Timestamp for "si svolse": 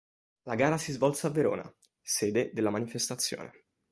0.79-1.27